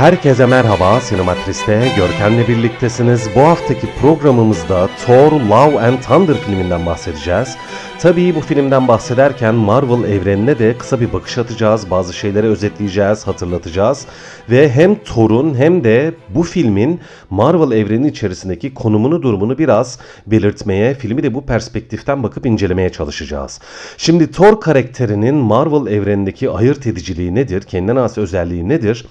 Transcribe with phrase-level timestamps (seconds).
[0.00, 3.28] Herkese merhaba, Sinematris'te Görkem'le birliktesiniz.
[3.36, 7.56] Bu haftaki programımızda Thor Love and Thunder filminden bahsedeceğiz.
[7.98, 11.90] Tabii bu filmden bahsederken Marvel evrenine de kısa bir bakış atacağız.
[11.90, 14.06] Bazı şeyleri özetleyeceğiz, hatırlatacağız.
[14.50, 21.22] Ve hem Thor'un hem de bu filmin Marvel evreni içerisindeki konumunu durumunu biraz belirtmeye, filmi
[21.22, 23.60] de bu perspektiften bakıp incelemeye çalışacağız.
[23.96, 27.62] Şimdi Thor karakterinin Marvel evrenindeki ayırt ediciliği nedir?
[27.62, 29.06] Kendine has özelliği nedir?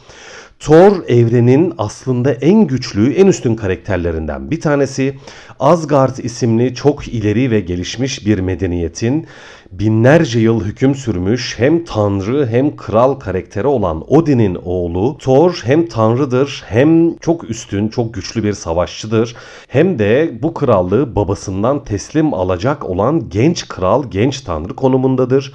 [0.59, 5.16] Thor evrenin aslında en güçlü, en üstün karakterlerinden bir tanesi.
[5.59, 9.28] Asgard isimli çok ileri ve gelişmiş bir medeniyetin
[9.72, 16.64] binlerce yıl hüküm sürmüş hem tanrı hem kral karakteri olan Odin'in oğlu Thor hem tanrıdır
[16.67, 19.36] hem çok üstün, çok güçlü bir savaşçıdır.
[19.67, 25.53] Hem de bu krallığı babasından teslim alacak olan genç kral, genç tanrı konumundadır.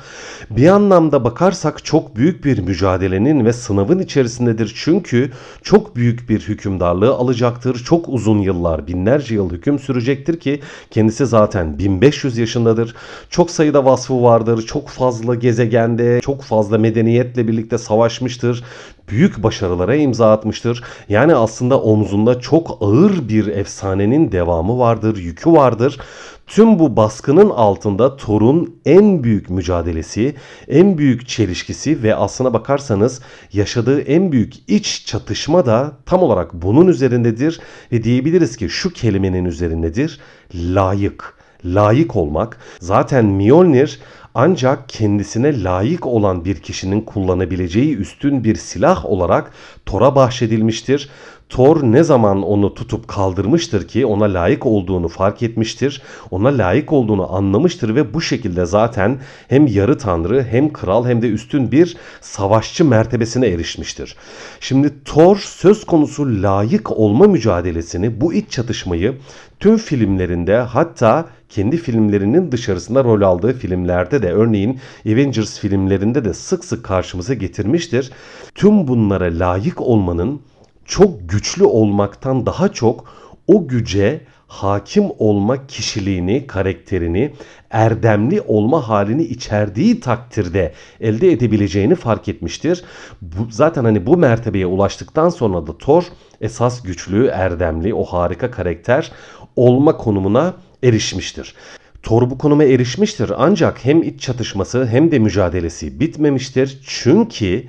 [0.50, 4.72] Bir anlamda bakarsak çok büyük bir mücadelenin ve sınavın içerisindedir.
[4.76, 5.30] Çünkü
[5.62, 7.84] çok büyük bir hükümdarlığı alacaktır.
[7.84, 12.94] Çok uzun yıllar, binlerce yıl hüküm sürecektir ki kendisi zaten 1500 yaşındadır.
[13.30, 14.66] Çok sayıda vasfı vasfı vardır.
[14.66, 18.64] Çok fazla gezegende, çok fazla medeniyetle birlikte savaşmıştır.
[19.08, 20.82] Büyük başarılara imza atmıştır.
[21.08, 25.98] Yani aslında omzunda çok ağır bir efsanenin devamı vardır, yükü vardır.
[26.46, 30.34] Tüm bu baskının altında Thor'un en büyük mücadelesi,
[30.68, 33.20] en büyük çelişkisi ve aslına bakarsanız
[33.52, 37.60] yaşadığı en büyük iç çatışma da tam olarak bunun üzerindedir
[37.92, 40.20] ve diyebiliriz ki şu kelimenin üzerindedir.
[40.54, 42.58] Layık layık olmak.
[42.80, 44.00] Zaten Mjolnir
[44.34, 49.52] ancak kendisine layık olan bir kişinin kullanabileceği üstün bir silah olarak
[49.86, 51.10] Thor'a bahşedilmiştir.
[51.48, 56.02] Thor ne zaman onu tutup kaldırmıştır ki ona layık olduğunu fark etmiştir.
[56.30, 61.28] Ona layık olduğunu anlamıştır ve bu şekilde zaten hem yarı tanrı hem kral hem de
[61.28, 64.16] üstün bir savaşçı mertebesine erişmiştir.
[64.60, 69.14] Şimdi Thor söz konusu layık olma mücadelesini bu iç çatışmayı
[69.60, 76.64] tüm filmlerinde hatta kendi filmlerinin dışarısında rol aldığı filmlerde de örneğin Avengers filmlerinde de sık
[76.64, 78.10] sık karşımıza getirmiştir.
[78.54, 80.40] Tüm bunlara layık olmanın
[80.84, 83.04] çok güçlü olmaktan daha çok
[83.46, 87.32] o güce hakim olma kişiliğini, karakterini,
[87.70, 92.84] erdemli olma halini içerdiği takdirde elde edebileceğini fark etmiştir.
[93.22, 96.04] Bu, zaten hani bu mertebeye ulaştıktan sonra da Thor
[96.40, 99.12] esas güçlü, erdemli, o harika karakter
[99.56, 101.54] olma konumuna erişmiştir.
[102.02, 106.80] Thor bu konuma erişmiştir ancak hem iç çatışması hem de mücadelesi bitmemiştir.
[106.86, 107.64] Çünkü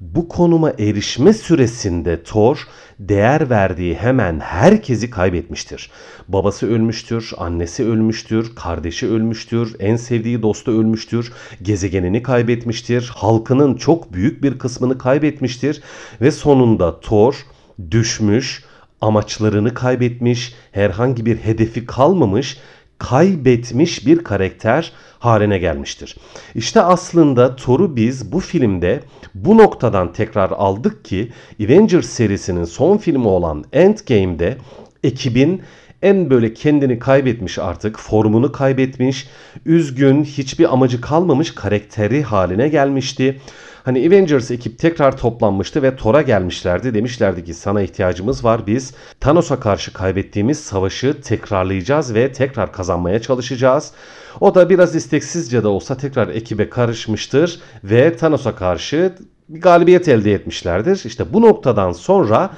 [0.00, 2.68] bu konuma erişme süresinde Thor
[2.98, 5.90] değer verdiği hemen herkesi kaybetmiştir.
[6.28, 14.42] Babası ölmüştür, annesi ölmüştür, kardeşi ölmüştür, en sevdiği dostu ölmüştür, gezegenini kaybetmiştir, halkının çok büyük
[14.42, 15.82] bir kısmını kaybetmiştir
[16.20, 17.46] ve sonunda Thor
[17.90, 18.64] düşmüş,
[19.00, 22.58] amaçlarını kaybetmiş, herhangi bir hedefi kalmamış,
[22.98, 26.16] kaybetmiş bir karakter haline gelmiştir.
[26.54, 29.00] İşte aslında Thor'u biz bu filmde
[29.34, 31.32] bu noktadan tekrar aldık ki
[31.64, 34.58] Avengers serisinin son filmi olan Endgame'de
[35.04, 35.62] ekibin
[36.02, 39.28] en böyle kendini kaybetmiş artık, formunu kaybetmiş,
[39.66, 43.40] üzgün, hiçbir amacı kalmamış karakteri haline gelmişti.
[43.84, 46.94] Hani Avengers ekip tekrar toplanmıştı ve Thor'a gelmişlerdi.
[46.94, 48.66] Demişlerdi ki sana ihtiyacımız var.
[48.66, 53.92] Biz Thanos'a karşı kaybettiğimiz savaşı tekrarlayacağız ve tekrar kazanmaya çalışacağız.
[54.40, 59.12] O da biraz isteksizce de olsa tekrar ekibe karışmıştır ve Thanos'a karşı
[59.48, 61.02] galibiyet elde etmişlerdir.
[61.04, 62.50] İşte bu noktadan sonra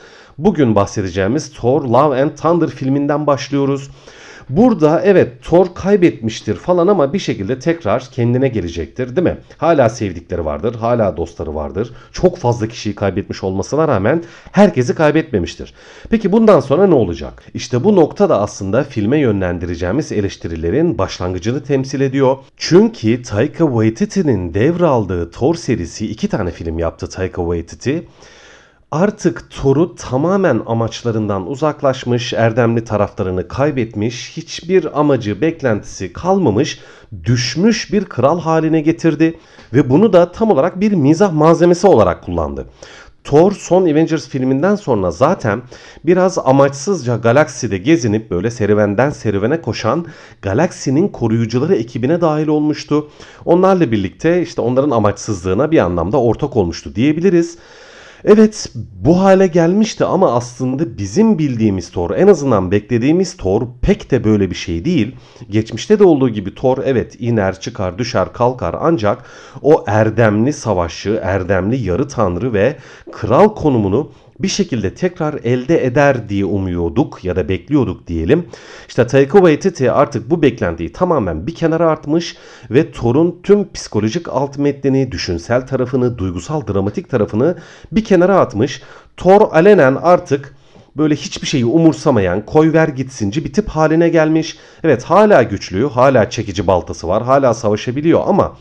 [0.45, 3.91] bugün bahsedeceğimiz Thor Love and Thunder filminden başlıyoruz.
[4.48, 9.39] Burada evet Thor kaybetmiştir falan ama bir şekilde tekrar kendine gelecektir değil mi?
[9.59, 11.92] Hala sevdikleri vardır, hala dostları vardır.
[12.13, 15.75] Çok fazla kişiyi kaybetmiş olmasına rağmen herkesi kaybetmemiştir.
[16.10, 17.42] Peki bundan sonra ne olacak?
[17.54, 22.37] İşte bu nokta da aslında filme yönlendireceğimiz eleştirilerin başlangıcını temsil ediyor.
[22.57, 28.07] Çünkü Taika Waititi'nin devraldığı Thor serisi iki tane film yaptı Taika Waititi
[28.91, 36.81] artık Thor'u tamamen amaçlarından uzaklaşmış, erdemli taraflarını kaybetmiş, hiçbir amacı, beklentisi kalmamış,
[37.25, 39.39] düşmüş bir kral haline getirdi
[39.72, 42.66] ve bunu da tam olarak bir mizah malzemesi olarak kullandı.
[43.25, 45.63] Thor son Avengers filminden sonra zaten
[46.07, 50.07] biraz amaçsızca galakside gezinip böyle serüvenden serüvene koşan
[50.42, 53.10] galaksinin koruyucuları ekibine dahil olmuştu.
[53.45, 57.59] Onlarla birlikte işte onların amaçsızlığına bir anlamda ortak olmuştu diyebiliriz.
[58.25, 64.25] Evet bu hale gelmişti ama aslında bizim bildiğimiz Thor en azından beklediğimiz Thor pek de
[64.25, 65.17] böyle bir şey değil.
[65.51, 69.25] Geçmişte de olduğu gibi Thor evet iner çıkar düşer kalkar ancak
[69.63, 72.77] o erdemli savaşçı, erdemli yarı tanrı ve
[73.13, 78.47] kral konumunu bir şekilde tekrar elde eder diye umuyorduk ya da bekliyorduk diyelim.
[78.89, 82.37] İşte Taika Waititi artık bu beklentiyi tamamen bir kenara atmış
[82.71, 87.57] ve Thor'un tüm psikolojik alt metnini, düşünsel tarafını, duygusal dramatik tarafını
[87.92, 88.83] bir kenara atmış.
[89.16, 90.54] Thor alenen artık
[90.97, 94.57] böyle hiçbir şeyi umursamayan, koy ver gitsinci bir tip haline gelmiş.
[94.84, 98.57] Evet hala güçlü, hala çekici baltası var, hala savaşabiliyor ama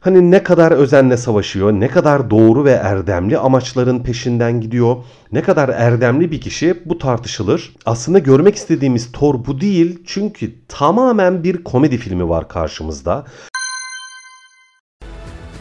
[0.00, 4.96] Hani ne kadar özenle savaşıyor, ne kadar doğru ve erdemli amaçların peşinden gidiyor,
[5.32, 7.74] ne kadar erdemli bir kişi bu tartışılır.
[7.86, 13.24] Aslında görmek istediğimiz Thor bu değil çünkü tamamen bir komedi filmi var karşımızda.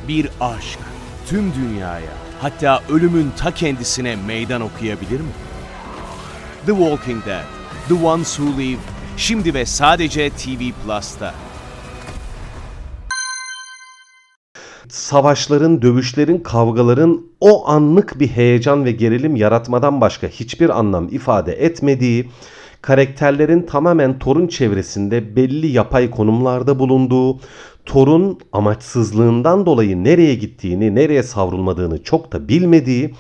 [0.08, 0.80] Bir aşk
[1.28, 5.32] tüm dünyaya hatta ölümün ta kendisine meydan okuyabilir mi?
[6.66, 7.44] The Walking Dead,
[7.88, 8.80] The Ones Who Live,
[9.18, 11.34] şimdi ve sadece TV Plus'ta.
[14.90, 22.30] Savaşların, dövüşlerin, kavgaların o anlık bir heyecan ve gerilim yaratmadan başka hiçbir anlam ifade etmediği,
[22.82, 27.40] karakterlerin tamamen Thor'un çevresinde belli yapay konumlarda bulunduğu,
[27.86, 33.14] Thor'un amaçsızlığından dolayı nereye gittiğini, nereye savrulmadığını çok da bilmediği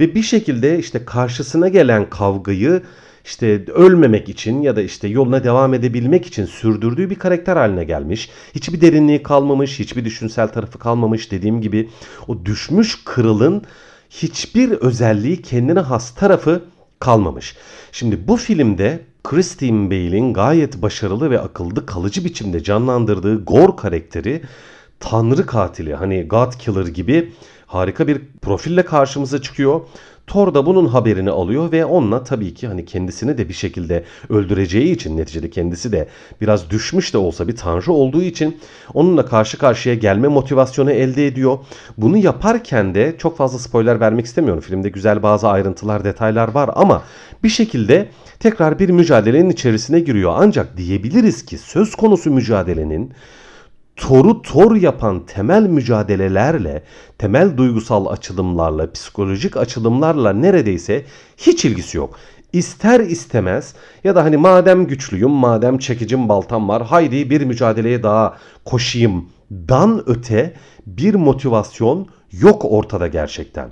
[0.00, 2.82] ve bir şekilde işte karşısına gelen kavgayı
[3.24, 8.30] işte ölmemek için ya da işte yoluna devam edebilmek için sürdürdüğü bir karakter haline gelmiş.
[8.54, 11.30] Hiçbir derinliği kalmamış, hiçbir düşünsel tarafı kalmamış.
[11.30, 11.88] Dediğim gibi
[12.28, 13.62] o düşmüş kırılın
[14.10, 16.62] hiçbir özelliği kendine has tarafı
[17.00, 17.56] kalmamış.
[17.92, 24.42] Şimdi bu filmde Christine Bale'in gayet başarılı ve akıllı kalıcı biçimde canlandırdığı Gore karakteri
[25.00, 27.32] tanrı katili hani God Killer gibi
[27.66, 29.80] harika bir profille karşımıza çıkıyor.
[30.26, 34.94] Thor da bunun haberini alıyor ve onunla tabii ki hani kendisini de bir şekilde öldüreceği
[34.94, 36.08] için neticede kendisi de
[36.40, 38.58] biraz düşmüş de olsa bir tanrı olduğu için
[38.94, 41.58] onunla karşı karşıya gelme motivasyonu elde ediyor.
[41.98, 44.60] Bunu yaparken de çok fazla spoiler vermek istemiyorum.
[44.60, 47.02] Filmde güzel bazı ayrıntılar, detaylar var ama
[47.42, 48.08] bir şekilde
[48.40, 50.32] tekrar bir mücadelenin içerisine giriyor.
[50.36, 53.12] Ancak diyebiliriz ki söz konusu mücadelenin
[53.96, 56.82] Thor'u Thor yapan temel mücadelelerle,
[57.18, 61.04] temel duygusal açılımlarla, psikolojik açılımlarla neredeyse
[61.36, 62.18] hiç ilgisi yok.
[62.52, 63.74] İster istemez
[64.04, 70.02] ya da hani madem güçlüyüm, madem çekicim baltam var, haydi bir mücadeleye daha koşayım dan
[70.06, 70.54] öte
[70.86, 73.70] bir motivasyon yok ortada gerçekten.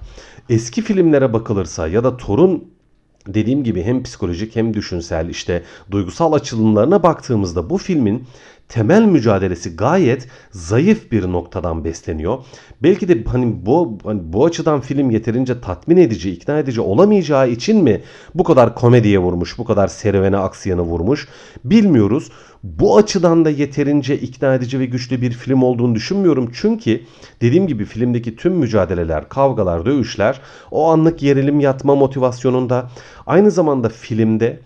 [0.48, 2.64] Eski filmlere bakılırsa ya da Thor'un
[3.26, 8.24] dediğim gibi hem psikolojik hem düşünsel işte duygusal açılımlarına baktığımızda bu filmin
[8.72, 12.38] temel mücadelesi gayet zayıf bir noktadan besleniyor.
[12.82, 17.82] Belki de hani bu hani bu açıdan film yeterince tatmin edici, ikna edici olamayacağı için
[17.82, 18.00] mi
[18.34, 21.28] bu kadar komediye vurmuş, bu kadar serüvene aksiyonu vurmuş
[21.64, 22.28] bilmiyoruz.
[22.62, 26.50] Bu açıdan da yeterince ikna edici ve güçlü bir film olduğunu düşünmüyorum.
[26.54, 27.00] Çünkü
[27.40, 30.40] dediğim gibi filmdeki tüm mücadeleler, kavgalar, dövüşler
[30.70, 32.90] o anlık gerilim yatma motivasyonunda
[33.26, 34.60] aynı zamanda filmde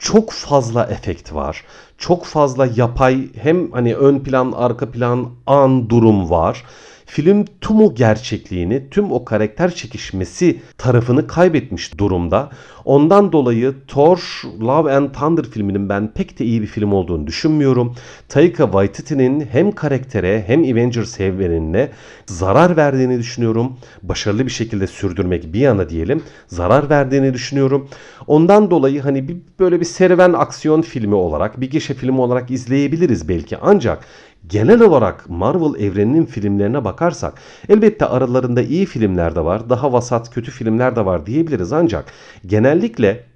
[0.00, 1.64] çok fazla efekt var.
[1.98, 6.64] Çok fazla yapay hem hani ön plan, arka plan, an durum var.
[7.12, 12.50] Film tüm o gerçekliğini, tüm o karakter çekişmesi tarafını kaybetmiş durumda.
[12.84, 17.94] Ondan dolayı Thor Love and Thunder filminin ben pek de iyi bir film olduğunu düşünmüyorum.
[18.28, 21.90] Taika Waititi'nin hem karaktere hem Avengers evrenine
[22.26, 23.76] zarar verdiğini düşünüyorum.
[24.02, 26.22] Başarılı bir şekilde sürdürmek bir yana diyelim.
[26.46, 27.88] Zarar verdiğini düşünüyorum.
[28.26, 33.28] Ondan dolayı hani bir, böyle bir serüven aksiyon filmi olarak, bir gişe filmi olarak izleyebiliriz
[33.28, 33.56] belki.
[33.62, 34.04] Ancak
[34.48, 37.34] genel olarak Marvel evreninin filmlerine bakarsak
[37.68, 42.04] elbette aralarında iyi filmler de var, daha vasat kötü filmler de var diyebiliriz ancak
[42.46, 43.30] genellikle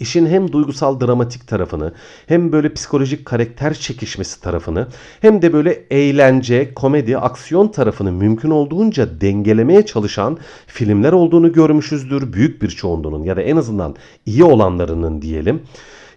[0.00, 1.92] işin hem duygusal dramatik tarafını
[2.26, 4.86] hem böyle psikolojik karakter çekişmesi tarafını
[5.20, 12.32] hem de böyle eğlence, komedi, aksiyon tarafını mümkün olduğunca dengelemeye çalışan filmler olduğunu görmüşüzdür.
[12.32, 15.62] Büyük bir çoğunluğunun ya da en azından iyi olanlarının diyelim.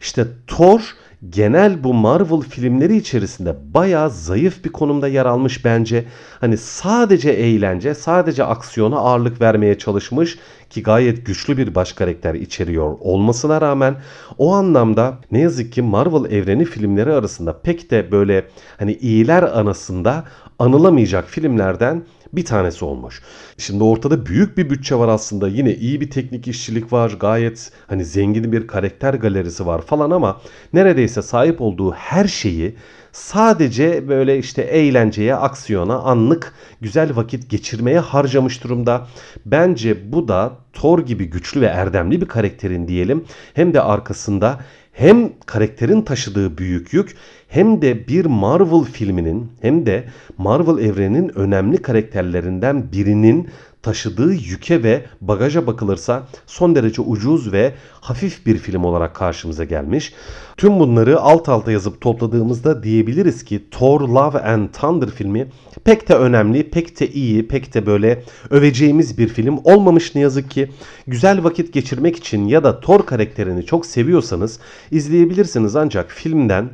[0.01, 0.82] İşte Thor
[1.30, 6.06] genel bu Marvel filmleri içerisinde bayağı zayıf bir konumda yer almış bence.
[6.39, 10.38] Hani sadece eğlence, sadece aksiyona ağırlık vermeye çalışmış
[10.70, 13.96] ki gayet güçlü bir baş karakter içeriyor olmasına rağmen
[14.38, 18.46] o anlamda ne yazık ki Marvel evreni filmleri arasında pek de böyle
[18.77, 20.24] hani iyiler anasında
[20.63, 22.03] anılamayacak filmlerden
[22.34, 23.22] bir tanesi olmuş.
[23.58, 25.48] Şimdi ortada büyük bir bütçe var aslında.
[25.48, 27.12] Yine iyi bir teknik işçilik var.
[27.20, 30.41] Gayet hani zengin bir karakter galerisi var falan ama
[30.74, 32.75] neredeyse sahip olduğu her şeyi
[33.12, 39.08] sadece böyle işte eğlenceye, aksiyona, anlık güzel vakit geçirmeye harcamış durumda.
[39.46, 44.60] Bence bu da Thor gibi güçlü ve erdemli bir karakterin diyelim hem de arkasında
[44.94, 47.16] hem karakterin taşıdığı büyük yük
[47.48, 50.04] hem de bir Marvel filminin hem de
[50.38, 53.48] Marvel evreninin önemli karakterlerinden birinin
[53.84, 60.13] taşıdığı yüke ve bagaja bakılırsa son derece ucuz ve hafif bir film olarak karşımıza gelmiş.
[60.58, 65.48] Tüm bunları alt alta yazıp topladığımızda diyebiliriz ki Thor Love and Thunder filmi
[65.84, 70.52] pek de önemli, pek de iyi, pek de böyle öveceğimiz bir film olmamış ne yazık
[70.52, 70.72] ki.
[71.08, 74.60] Güzel vakit geçirmek için ya da Thor karakterini çok seviyorsanız
[74.92, 76.70] izleyebilirsiniz ancak filmden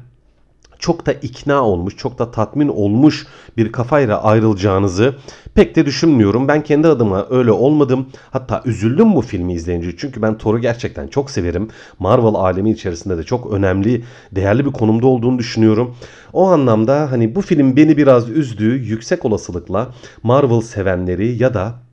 [0.79, 5.15] çok da ikna olmuş, çok da tatmin olmuş bir kafayla ayrılacağınızı
[5.53, 6.47] pek de düşünmüyorum.
[6.47, 8.07] Ben kendi adıma öyle olmadım.
[8.31, 9.97] Hatta üzüldüm bu filmi izleyince.
[9.97, 11.69] Çünkü ben Thor'u gerçekten çok severim.
[11.99, 15.95] Marvel alemi içerisinde de çok önemli, değerli bir konumda olduğunu düşünüyorum.
[16.33, 18.65] O anlamda hani bu film beni biraz üzdü.
[18.65, 19.87] Yüksek olasılıkla
[20.23, 21.88] Marvel sevenleri ya da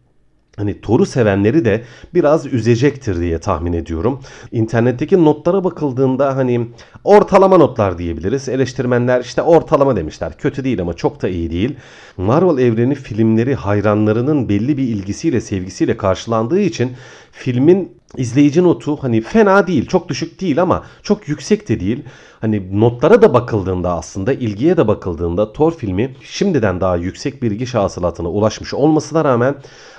[0.56, 1.84] hani Thor'u sevenleri de
[2.14, 4.20] biraz üzecektir diye tahmin ediyorum.
[4.52, 6.68] İnternetteki notlara bakıldığında hani
[7.04, 8.48] ortalama notlar diyebiliriz.
[8.48, 10.38] Eleştirmenler işte ortalama demişler.
[10.38, 11.76] Kötü değil ama çok da iyi değil.
[12.16, 16.92] Marvel evreni filmleri hayranlarının belli bir ilgisiyle, sevgisiyle karşılandığı için
[17.32, 22.04] filmin izleyici notu hani fena değil, çok düşük değil ama çok yüksek de değil.
[22.40, 27.72] Hani notlara da bakıldığında aslında ilgiye de bakıldığında Thor filmi şimdiden daha yüksek bir ilgi
[27.72, 29.54] hasılatına ulaşmış olmasına rağmen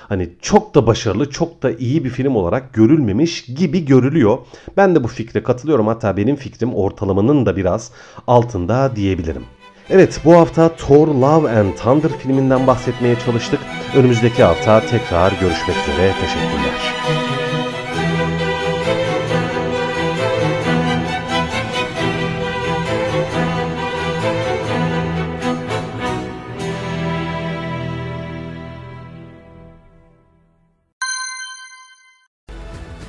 [0.08, 4.38] hani çok da başarılı, çok da iyi bir film olarak görülmemiş gibi görülüyor.
[4.76, 5.86] Ben de bu fikre katılıyorum.
[5.86, 7.92] Hatta benim fikrim ortalamanın da biraz
[8.26, 9.44] altında diyebilirim.
[9.90, 13.60] Evet bu hafta Thor Love and Thunder filminden bahsetmeye çalıştık.
[13.96, 16.12] Önümüzdeki hafta tekrar görüşmek üzere.
[16.20, 17.47] Teşekkürler.